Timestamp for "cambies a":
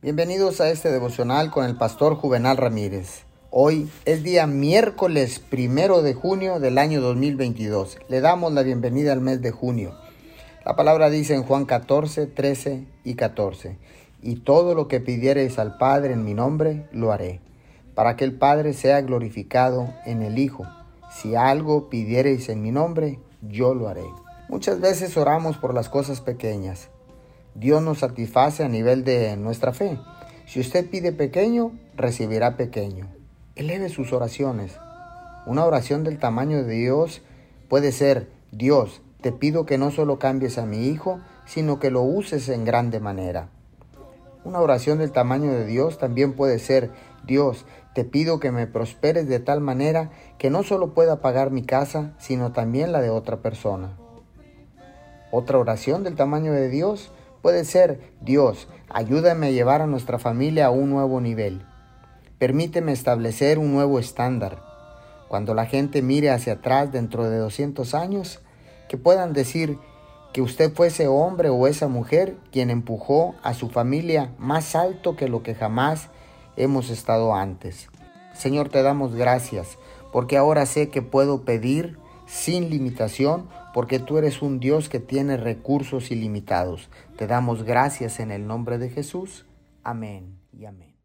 40.18-40.66